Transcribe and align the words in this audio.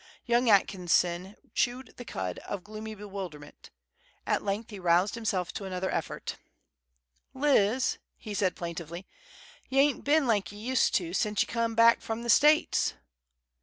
Young 0.25 0.49
Atkinson 0.49 1.35
chewed 1.53 1.93
the 1.97 2.05
cud 2.05 2.39
of 2.39 2.63
gloomy 2.63 2.95
bewilderment. 2.95 3.69
At 4.25 4.43
length 4.43 4.71
he 4.71 4.79
roused 4.79 5.13
himself 5.13 5.53
to 5.53 5.65
another 5.65 5.91
effort. 5.91 6.37
"Liz," 7.35 7.99
said 8.19 8.53
he, 8.53 8.55
plaintively, 8.55 9.05
"y' 9.69 9.77
ain't 9.77 10.03
been 10.03 10.25
like 10.25 10.51
ye 10.51 10.57
used 10.57 10.95
to, 10.95 11.13
sence 11.13 11.43
ye 11.43 11.45
come 11.45 11.75
back 11.75 12.01
from 12.01 12.23
the 12.23 12.31
States." 12.31 12.95